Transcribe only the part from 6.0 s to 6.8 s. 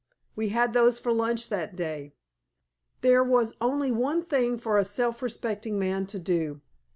to do.